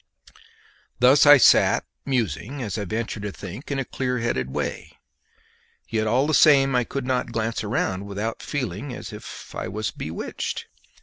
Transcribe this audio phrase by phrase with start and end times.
[0.97, 4.93] Thus I sat musing, as I venture to think, in a clearheaded way.
[5.87, 9.91] Yet all the same I could not glance around without feeling as if I was
[9.91, 10.65] bewitched.